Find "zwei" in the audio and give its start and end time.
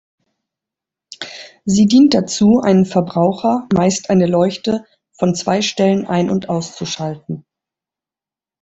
5.35-5.61